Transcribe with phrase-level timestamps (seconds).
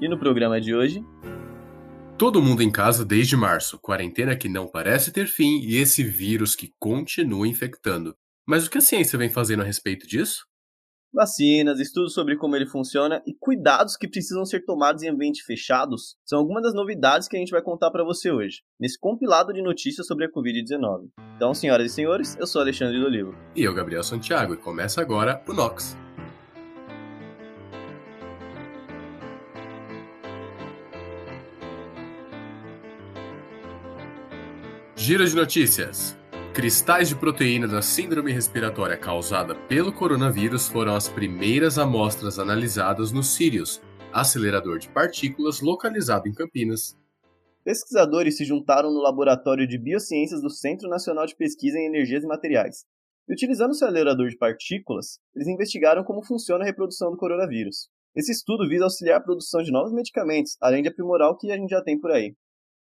[0.00, 1.04] E no programa de hoje,
[2.20, 6.54] Todo mundo em casa desde março, quarentena que não parece ter fim e esse vírus
[6.54, 8.14] que continua infectando.
[8.46, 10.44] Mas o que a ciência vem fazendo a respeito disso?
[11.12, 16.16] vacinas, estudos sobre como ele funciona e cuidados que precisam ser tomados em ambientes fechados
[16.24, 19.62] são algumas das novidades que a gente vai contar para você hoje, nesse compilado de
[19.62, 21.08] notícias sobre a Covid-19.
[21.36, 23.34] Então, senhoras e senhores, eu sou Alexandre do Olivo.
[23.56, 25.96] E eu, Gabriel Santiago, e começa agora o Nox.
[35.02, 36.14] Giro de notícias.
[36.52, 43.22] Cristais de proteína da síndrome respiratória causada pelo coronavírus foram as primeiras amostras analisadas no
[43.22, 43.80] Sirius,
[44.12, 46.98] acelerador de partículas localizado em Campinas.
[47.64, 52.26] Pesquisadores se juntaram no Laboratório de Biociências do Centro Nacional de Pesquisa em Energias e
[52.26, 52.84] Materiais.
[53.26, 57.88] E utilizando o acelerador de partículas, eles investigaram como funciona a reprodução do coronavírus.
[58.14, 61.56] Esse estudo visa auxiliar a produção de novos medicamentos, além de aprimorar o que a
[61.56, 62.34] gente já tem por aí.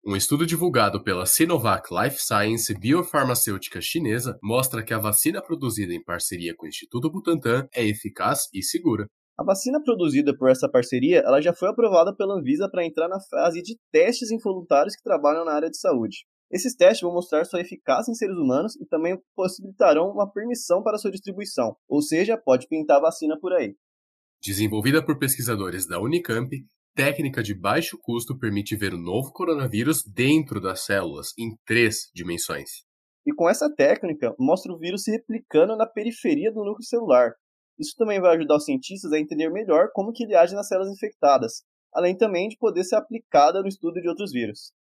[0.06, 6.04] Um estudo divulgado pela Sinovac Life Science biofarmacêutica chinesa mostra que a vacina produzida em
[6.04, 9.06] parceria com o Instituto Butantan é eficaz e segura.
[9.38, 13.18] A vacina produzida por essa parceria ela já foi aprovada pela Anvisa para entrar na
[13.18, 16.26] fase de testes em voluntários que trabalham na área de saúde.
[16.50, 20.98] Esses testes vão mostrar sua eficácia em seres humanos e também possibilitarão uma permissão para
[20.98, 23.74] sua distribuição, ou seja, pode pintar a vacina por aí.
[24.42, 26.50] Desenvolvida por pesquisadores da Unicamp,
[26.94, 32.84] técnica de baixo custo permite ver o novo coronavírus dentro das células, em três dimensões.
[33.26, 37.32] E com essa técnica, mostra o vírus se replicando na periferia do núcleo celular.
[37.78, 40.92] Isso também vai ajudar os cientistas a entender melhor como que ele age nas células
[40.92, 44.72] infectadas, além também de poder ser aplicada no estudo de outros vírus.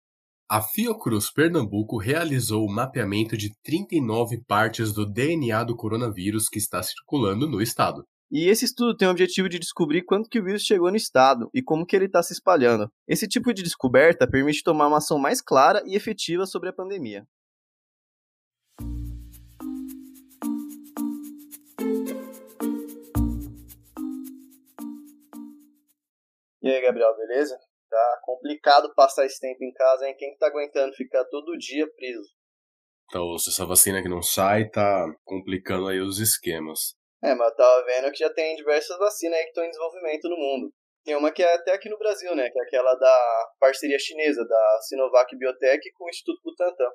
[0.50, 6.84] A Fiocruz Pernambuco realizou o mapeamento de 39 partes do DNA do coronavírus que está
[6.84, 8.06] circulando no estado.
[8.36, 11.52] E esse estudo tem o objetivo de descobrir quanto que o vírus chegou no estado
[11.54, 12.92] e como que ele está se espalhando.
[13.08, 17.28] Esse tipo de descoberta permite tomar uma ação mais clara e efetiva sobre a pandemia.
[26.60, 27.56] E aí, Gabriel, beleza?
[27.88, 30.16] Tá complicado passar esse tempo em casa, hein?
[30.18, 32.32] Quem tá aguentando ficar todo dia preso?
[33.12, 36.96] Então, se essa vacina que não sai, tá complicando aí os esquemas.
[37.24, 40.30] É, mas eu tava vendo que já tem diversas vacinas aí que estão em desenvolvimento
[40.30, 40.74] no mundo.
[41.06, 42.50] Tem uma que é até aqui no Brasil, né?
[42.50, 46.90] Que é aquela da parceria chinesa, da Sinovac Biotech com o Instituto Butantan.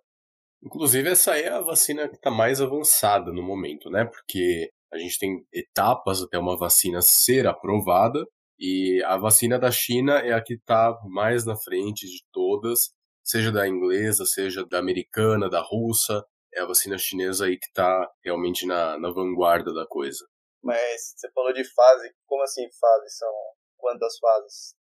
[0.62, 4.05] Inclusive, essa aí é a vacina que está mais avançada no momento, né?
[4.05, 8.25] Porque a gente tem etapas até uma vacina ser aprovada,
[8.59, 12.91] e a vacina da China é a que está mais na frente de todas,
[13.22, 16.25] seja da inglesa, seja da americana, da russa
[16.59, 20.25] é a vacina chinesa aí que está realmente na, na vanguarda da coisa.
[20.63, 23.17] Mas você falou de fase, como assim fase?
[23.17, 23.33] São
[23.77, 24.75] quantas fases?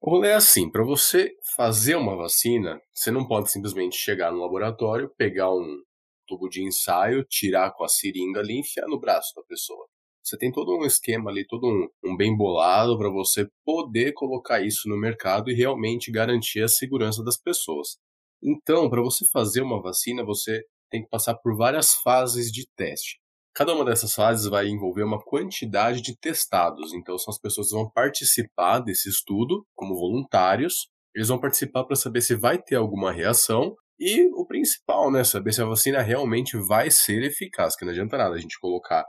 [0.00, 4.40] O rolê é assim, para você fazer uma vacina, você não pode simplesmente chegar no
[4.40, 5.82] laboratório, pegar um
[6.26, 9.86] tubo de ensaio, tirar com a seringa ali e enfiar no braço da pessoa.
[10.22, 14.60] Você tem todo um esquema ali, todo um, um bem bolado para você poder colocar
[14.60, 17.98] isso no mercado e realmente garantir a segurança das pessoas.
[18.42, 23.18] Então, para você fazer uma vacina, você tem que passar por várias fases de teste.
[23.54, 27.74] Cada uma dessas fases vai envolver uma quantidade de testados, então são as pessoas que
[27.74, 30.88] vão participar desse estudo como voluntários.
[31.14, 35.52] Eles vão participar para saber se vai ter alguma reação e o principal, né, saber
[35.52, 39.04] se a vacina realmente vai ser eficaz, que não adianta nada a gente colocar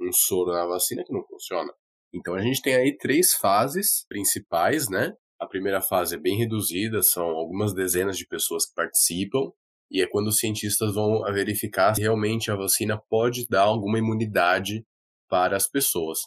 [0.00, 1.72] um soro na vacina que não funciona.
[2.12, 5.12] Então a gente tem aí três fases principais, né?
[5.40, 9.50] A primeira fase é bem reduzida, são algumas dezenas de pessoas que participam.
[9.90, 14.84] E é quando os cientistas vão verificar se realmente a vacina pode dar alguma imunidade
[15.28, 16.20] para as pessoas.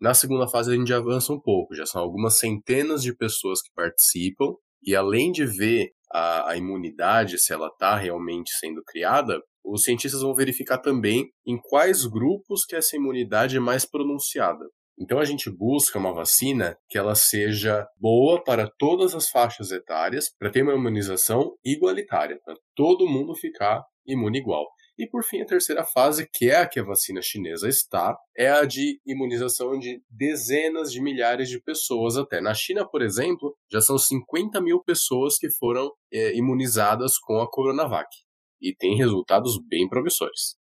[0.00, 3.70] Na segunda fase a gente avança um pouco, já são algumas centenas de pessoas que
[3.74, 9.84] participam, e além de ver a, a imunidade, se ela está realmente sendo criada, os
[9.84, 14.64] cientistas vão verificar também em quais grupos que essa imunidade é mais pronunciada.
[15.02, 20.32] Então a gente busca uma vacina que ela seja boa para todas as faixas etárias,
[20.38, 24.64] para ter uma imunização igualitária, para todo mundo ficar imune igual.
[24.96, 28.48] E por fim, a terceira fase, que é a que a vacina chinesa está, é
[28.48, 32.40] a de imunização de dezenas de milhares de pessoas até.
[32.40, 37.50] Na China, por exemplo, já são 50 mil pessoas que foram é, imunizadas com a
[37.50, 38.08] Coronavac.
[38.60, 40.61] E tem resultados bem promissores.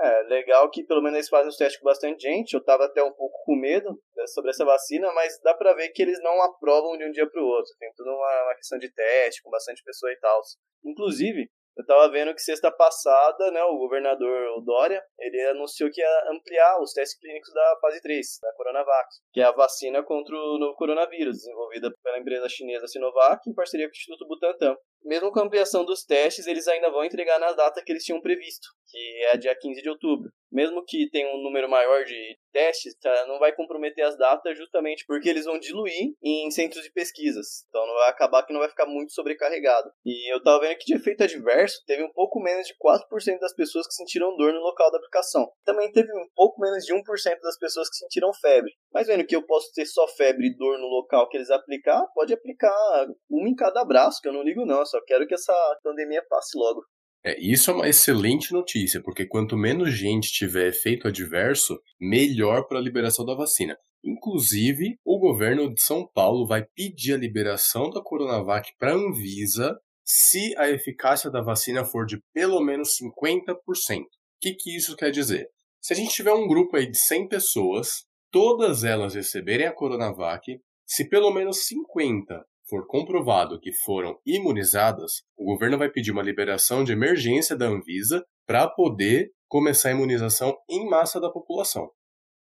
[0.00, 2.54] É, legal que pelo menos eles fazem os testes com bastante gente.
[2.54, 5.88] Eu tava até um pouco com medo né, sobre essa vacina, mas dá pra ver
[5.88, 7.72] que eles não aprovam de um dia pro outro.
[7.78, 10.40] Tem toda uma, uma questão de teste, com bastante pessoa e tal.
[10.84, 16.30] Inclusive, Eu tava vendo que sexta passada, né, o governador Dória, ele anunciou que ia
[16.32, 20.58] ampliar os testes clínicos da fase 3, da Coronavac, que é a vacina contra o
[20.58, 24.76] novo coronavírus, desenvolvida pela empresa chinesa Sinovac em parceria com o Instituto Butantan.
[25.08, 28.20] Mesmo com a ampliação dos testes, eles ainda vão entregar na data que eles tinham
[28.20, 30.30] previsto, que é dia 15 de outubro.
[30.50, 32.94] Mesmo que tenha um número maior de testes,
[33.26, 37.64] não vai comprometer as datas justamente porque eles vão diluir em centros de pesquisas.
[37.68, 39.90] Então não vai acabar que não vai ficar muito sobrecarregado.
[40.04, 43.54] E eu tava vendo que de efeito adverso, teve um pouco menos de 4% das
[43.54, 45.50] pessoas que sentiram dor no local da aplicação.
[45.64, 47.02] Também teve um pouco menos de 1%
[47.42, 48.72] das pessoas que sentiram febre.
[48.92, 52.04] Mas vendo que eu posso ter só febre e dor no local que eles aplicar,
[52.14, 55.34] pode aplicar uma em cada braço, que eu não ligo não, eu só quero que
[55.34, 56.82] essa pandemia passe logo.
[57.24, 62.78] É, isso é uma excelente notícia, porque quanto menos gente tiver efeito adverso, melhor para
[62.78, 63.76] a liberação da vacina.
[64.04, 69.76] Inclusive, o governo de São Paulo vai pedir a liberação da Coronavac para a Anvisa
[70.04, 73.56] se a eficácia da vacina for de pelo menos 50%.
[73.58, 74.06] O
[74.40, 75.48] que, que isso quer dizer?
[75.80, 80.58] Se a gente tiver um grupo aí de 100 pessoas, todas elas receberem a Coronavac,
[80.86, 86.84] se pelo menos 50 for comprovado que foram imunizadas, o governo vai pedir uma liberação
[86.84, 91.90] de emergência da Anvisa para poder começar a imunização em massa da população.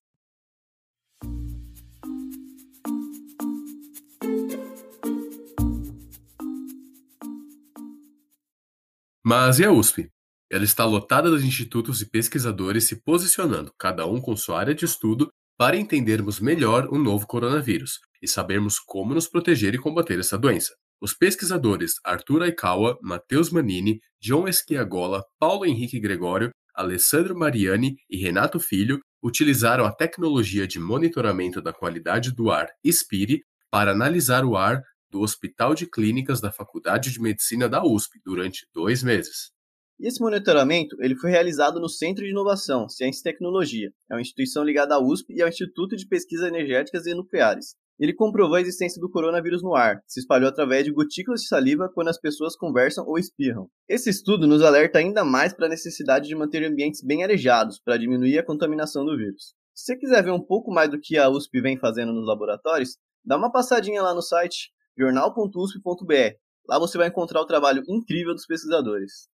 [9.30, 10.10] Mas e a USP?
[10.50, 14.86] Ela está lotada de institutos e pesquisadores se posicionando, cada um com sua área de
[14.86, 15.28] estudo,
[15.58, 20.74] para entendermos melhor o novo coronavírus e sabermos como nos proteger e combater essa doença.
[21.00, 28.60] Os pesquisadores Arthur Aikawa, Matheus Manini, John Esquiagola, Paulo Henrique Gregório, Alessandro Mariani e Renato
[28.60, 34.82] Filho utilizaram a tecnologia de monitoramento da qualidade do ar SPIRI para analisar o ar
[35.10, 39.52] do Hospital de Clínicas da Faculdade de Medicina da USP durante dois meses.
[40.00, 43.92] Esse monitoramento ele foi realizado no Centro de Inovação, Ciência e Tecnologia.
[44.10, 47.76] É uma instituição ligada à USP e ao Instituto de Pesquisas Energéticas e Nucleares.
[48.00, 51.90] Ele comprovou a existência do coronavírus no ar, se espalhou através de gotículas de saliva
[51.94, 53.70] quando as pessoas conversam ou espirram.
[53.90, 57.98] Esse estudo nos alerta ainda mais para a necessidade de manter ambientes bem arejados para
[57.98, 59.56] diminuir a contaminação do vírus.
[59.74, 62.98] Se você quiser ver um pouco mais do que a USP vem fazendo nos laboratórios,
[63.26, 66.36] dá uma passadinha lá no site jornal.usp.br.
[66.68, 69.28] Lá você vai encontrar o trabalho incrível dos pesquisadores.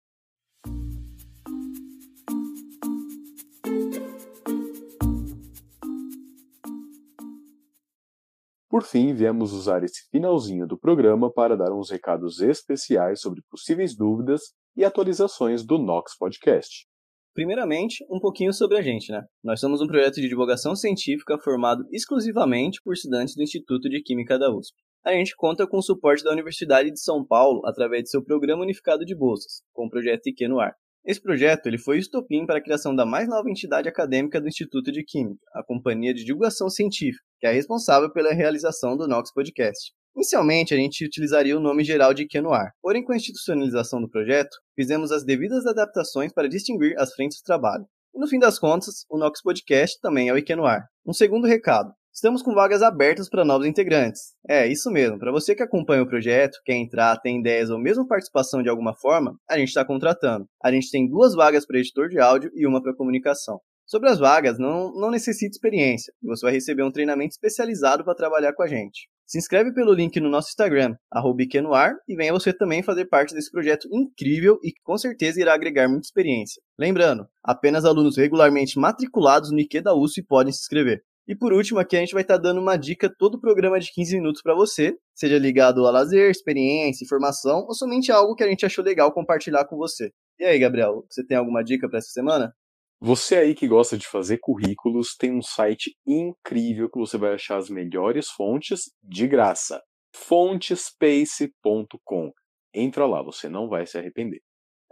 [8.71, 13.97] Por fim, viemos usar esse finalzinho do programa para dar uns recados especiais sobre possíveis
[13.97, 14.43] dúvidas
[14.77, 16.87] e atualizações do Nox Podcast.
[17.35, 19.25] Primeiramente, um pouquinho sobre a gente, né?
[19.43, 24.39] Nós somos um projeto de divulgação científica formado exclusivamente por estudantes do Instituto de Química
[24.39, 24.77] da USP.
[25.05, 28.63] A gente conta com o suporte da Universidade de São Paulo através de seu Programa
[28.63, 30.77] Unificado de Bolsas, com o projeto IQ no Ar.
[31.05, 34.47] Esse projeto ele foi o estopim para a criação da mais nova entidade acadêmica do
[34.47, 39.33] Instituto de Química, a Companhia de Divulgação Científica, que é responsável pela realização do Nox
[39.33, 39.93] Podcast.
[40.15, 44.57] Inicialmente, a gente utilizaria o nome geral de Ar, porém, com a institucionalização do projeto,
[44.77, 47.87] fizemos as devidas adaptações para distinguir as frentes do trabalho.
[48.15, 50.85] E no fim das contas, o Nox Podcast também é o Ar.
[51.07, 54.35] Um segundo recado: Estamos com vagas abertas para novos integrantes.
[54.49, 55.19] É, isso mesmo.
[55.19, 58.95] Para você que acompanha o projeto, quer entrar, tem ideias ou mesmo participação de alguma
[58.95, 60.45] forma, a gente está contratando.
[60.63, 63.61] A gente tem duas vagas para editor de áudio e uma para comunicação.
[63.91, 68.53] Sobre as vagas, não, não necessita experiência você vai receber um treinamento especializado para trabalhar
[68.53, 69.09] com a gente.
[69.27, 70.95] Se inscreve pelo link no nosso Instagram,
[71.41, 75.55] @iquenoar, e venha você também fazer parte desse projeto incrível e que com certeza irá
[75.55, 76.63] agregar muita experiência.
[76.79, 81.03] Lembrando, apenas alunos regularmente matriculados no IQ da USP podem se inscrever.
[81.27, 83.81] E por último, aqui a gente vai estar tá dando uma dica todo o programa
[83.81, 88.45] de 15 minutos para você, seja ligado a lazer, experiência, informação ou somente algo que
[88.45, 90.13] a gente achou legal compartilhar com você.
[90.39, 92.55] E aí, Gabriel, você tem alguma dica para essa semana?
[93.03, 97.57] Você aí que gosta de fazer currículos, tem um site incrível que você vai achar
[97.57, 99.81] as melhores fontes de graça.
[100.15, 102.31] Fontespace.com.
[102.75, 104.41] Entra lá, você não vai se arrepender.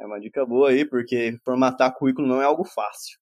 [0.00, 3.18] É uma dica boa aí, porque formatar currículo não é algo fácil.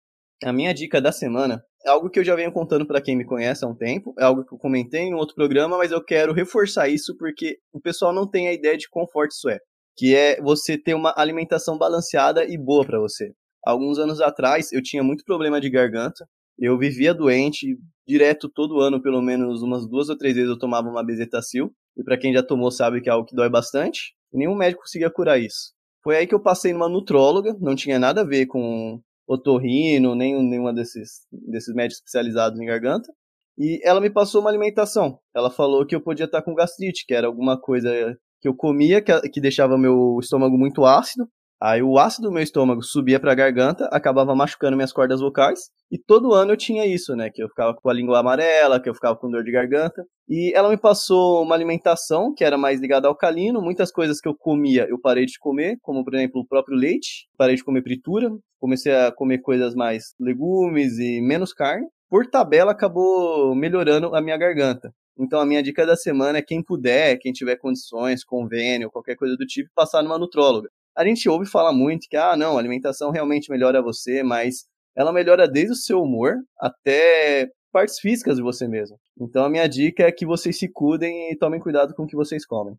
[0.43, 3.23] A minha dica da semana é algo que eu já venho contando para quem me
[3.23, 6.33] conhece há um tempo, é algo que eu comentei em outro programa, mas eu quero
[6.33, 9.59] reforçar isso porque o pessoal não tem a ideia de quão forte isso é,
[9.95, 13.31] que é você ter uma alimentação balanceada e boa para você.
[13.63, 16.25] Alguns anos atrás eu tinha muito problema de garganta,
[16.57, 17.77] eu vivia doente,
[18.07, 21.73] direto todo ano, pelo menos umas duas ou três vezes eu tomava uma bezetacil.
[21.97, 24.13] E para quem já tomou sabe que é algo que dói bastante.
[24.31, 25.73] Nenhum médico conseguia curar isso.
[26.03, 30.33] Foi aí que eu passei numa nutróloga, não tinha nada a ver com otorrino, nem
[30.43, 33.11] nenhuma desses, desses médicos especializados em garganta.
[33.57, 35.19] E ela me passou uma alimentação.
[35.35, 37.91] Ela falou que eu podia estar com gastrite, que era alguma coisa
[38.39, 41.27] que eu comia que, que deixava meu estômago muito ácido.
[41.61, 45.69] Aí o ácido do meu estômago subia para a garganta, acabava machucando minhas cordas vocais.
[45.91, 47.29] E todo ano eu tinha isso, né?
[47.29, 50.03] Que eu ficava com a língua amarela, que eu ficava com dor de garganta.
[50.27, 53.61] E ela me passou uma alimentação que era mais ligada ao alcalino.
[53.61, 57.27] Muitas coisas que eu comia eu parei de comer, como por exemplo o próprio leite.
[57.37, 58.31] Parei de comer fritura.
[58.59, 61.85] Comecei a comer coisas mais legumes e menos carne.
[62.09, 64.91] Por tabela acabou melhorando a minha garganta.
[65.15, 69.35] Então a minha dica da semana é quem puder, quem tiver condições, convênio, qualquer coisa
[69.37, 70.67] do tipo, passar numa nutróloga.
[71.01, 75.11] A gente ouve falar muito que, ah, não, a alimentação realmente melhora você, mas ela
[75.11, 78.99] melhora desde o seu humor até partes físicas de você mesmo.
[79.19, 82.15] Então a minha dica é que vocês se cuidem e tomem cuidado com o que
[82.15, 82.75] vocês comem.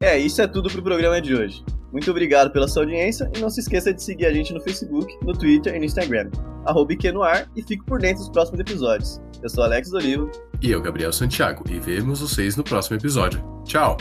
[0.00, 1.64] É, isso é tudo pro programa de hoje.
[1.90, 5.12] Muito obrigado pela sua audiência e não se esqueça de seguir a gente no Facebook,
[5.26, 6.30] no Twitter e no Instagram.
[6.64, 9.20] Arroba Ar e fique por dentro dos próximos episódios.
[9.42, 10.30] Eu sou Alex Olivo.
[10.64, 11.62] E eu, Gabriel Santiago.
[11.68, 13.44] E vemos vocês no próximo episódio.
[13.66, 13.98] Tchau!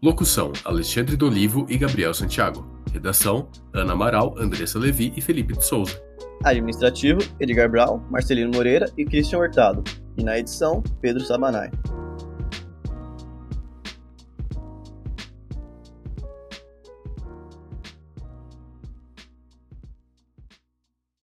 [0.00, 2.64] Locução: Alexandre Dolivo e Gabriel Santiago.
[2.92, 6.00] Redação: Ana Amaral, Andressa Levi e Felipe de Souza.
[6.44, 9.82] Administrativo: Edgar Brau, Marcelino Moreira e Christian Hurtado.
[10.16, 11.72] E na edição, Pedro Sabanai.